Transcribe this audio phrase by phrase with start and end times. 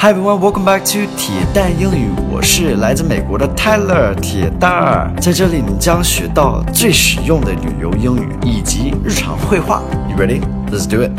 [0.00, 2.08] Hi everyone, welcome back to 铁蛋英语。
[2.30, 9.82] 我是来自美国的 Tyler 铁蛋儿，在这里你将学到最实用的旅游英语以及日常会话。
[10.08, 10.40] You ready?
[10.70, 11.10] Let's do it.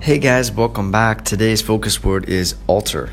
[0.00, 1.24] Hey guys, welcome back.
[1.24, 3.10] Today's focus word is alter.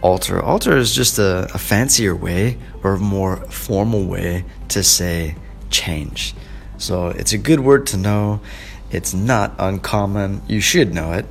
[0.00, 5.34] Alter, alter is just a, a fancier way or a more formal way to say
[5.68, 6.34] change.
[6.78, 8.40] So it's a good word to know.
[8.92, 10.42] It's not uncommon.
[10.46, 11.26] You should know it.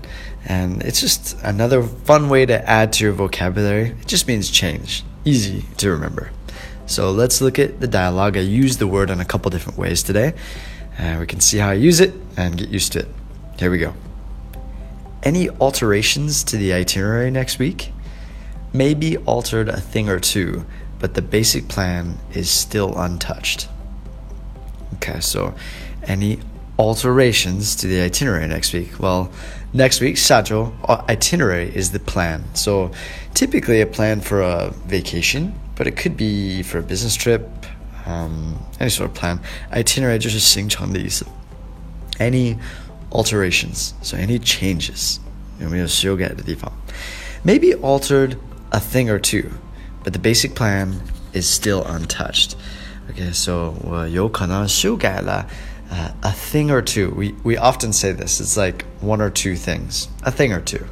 [0.46, 3.90] And it's just another fun way to add to your vocabulary.
[3.92, 5.04] It just means change.
[5.24, 6.32] Easy to remember.
[6.88, 8.36] So let's look at the dialogue.
[8.36, 10.34] I used the word in a couple different ways today.
[10.98, 13.08] And we can see how I use it and get used to it.
[13.60, 13.94] Here we go.
[15.24, 17.94] Any alterations to the itinerary next week?
[18.74, 20.66] Maybe altered a thing or two,
[20.98, 23.68] but the basic plan is still untouched.
[24.96, 25.54] Okay, so
[26.04, 26.40] any
[26.79, 28.99] alterations to the itinerary next week?
[28.99, 29.31] Well,
[29.73, 32.43] next week, 下周 uh, itinerary is the plan.
[32.55, 32.91] So
[33.35, 37.49] typically a plan for a vacation, but it could be for a business trip,
[38.07, 39.39] um, any sort of plan.
[39.73, 41.27] Itinerary 就是行程的意思。
[42.19, 42.57] Any
[43.11, 45.17] alterations, so any changes
[45.61, 46.73] 有没有修改的地方？
[47.45, 48.37] Maybe altered
[48.71, 49.51] a thing or two,
[50.05, 50.95] but the basic plan
[51.33, 52.53] is still untouched.
[53.11, 55.47] Okay, so 我有可能修改了
[55.91, 57.11] uh, a thing or two.
[57.11, 58.41] We we often say this.
[58.41, 60.87] It's like one or two things, a thing or two.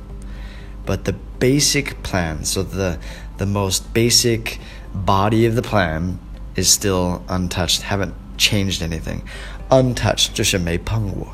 [0.87, 2.99] But the basic plan, so the
[3.39, 4.59] the most basic
[4.95, 6.19] body of the plan
[6.57, 7.83] is still untouched.
[7.83, 9.23] Haven't changed anything.
[9.71, 11.29] Untouched 就是没碰过.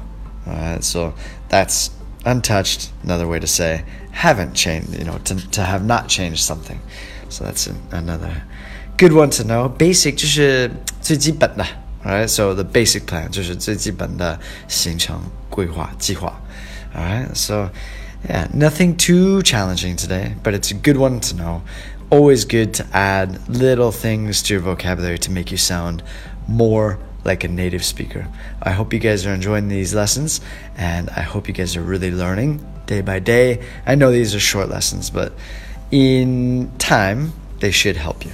[0.46, 1.12] Alright, so
[1.48, 1.90] that's
[2.24, 2.90] untouched.
[3.02, 4.98] Another way to say haven't changed.
[4.98, 6.78] You know, to to have not changed something.
[7.28, 8.42] So that's an, another
[8.96, 9.68] good one to know.
[9.68, 10.70] Basic 就是
[11.02, 11.66] 最基本的。
[12.04, 16.40] Alright, so the basic plan 就是最基本的行程规划计划。
[16.94, 17.70] Alright, so
[18.28, 21.62] yeah, nothing too challenging today, but it's a good one to know.
[22.10, 26.02] Always good to add little things to your vocabulary to make you sound
[26.48, 28.26] more like a native speaker.
[28.62, 30.40] I hope you guys are enjoying these lessons
[30.76, 33.64] and I hope you guys are really learning day by day.
[33.86, 35.32] I know these are short lessons, but
[35.90, 38.32] in time, they should help you.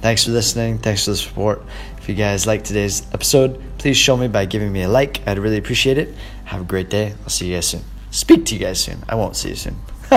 [0.00, 0.78] Thanks for listening.
[0.78, 1.62] Thanks for the support.
[2.01, 5.21] If you guys like today's episode, please show me by giving me a like.
[5.27, 6.09] I'd really appreciate it.
[6.45, 7.13] Have a great day.
[7.21, 7.83] I'll see you guys soon.
[8.09, 9.03] Speak to you guys soon.
[9.07, 9.75] I won't see you soon.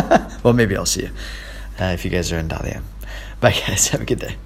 [0.43, 1.11] well, maybe I'll see you
[1.79, 2.85] uh, if you guys are in Dalian.
[3.39, 3.89] Bye, guys.
[3.93, 4.37] Have a good day.